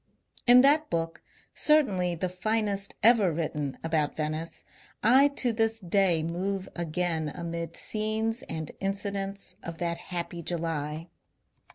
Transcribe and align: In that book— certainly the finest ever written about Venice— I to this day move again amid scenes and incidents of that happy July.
In 0.47 0.61
that 0.61 0.89
book— 0.89 1.21
certainly 1.53 2.15
the 2.15 2.27
finest 2.27 2.95
ever 3.03 3.31
written 3.31 3.77
about 3.83 4.15
Venice— 4.17 4.63
I 5.19 5.27
to 5.27 5.53
this 5.53 5.79
day 5.79 6.23
move 6.23 6.67
again 6.75 7.29
amid 7.35 7.75
scenes 7.77 8.41
and 8.49 8.71
incidents 8.79 9.53
of 9.61 9.77
that 9.77 9.99
happy 10.09 10.41
July. 10.41 11.09